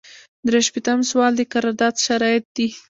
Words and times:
درې 0.47 0.59
شپیتم 0.67 0.99
سوال 1.11 1.31
د 1.35 1.41
قرارداد 1.53 1.95
شرایط 2.05 2.45
دي. 2.55 2.67